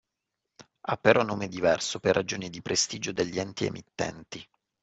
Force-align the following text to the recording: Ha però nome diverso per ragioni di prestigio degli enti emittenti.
Ha 0.81 0.97
però 0.97 1.21
nome 1.21 1.47
diverso 1.47 1.99
per 1.99 2.15
ragioni 2.15 2.49
di 2.49 2.63
prestigio 2.63 3.11
degli 3.11 3.37
enti 3.37 3.65
emittenti. 3.65 4.43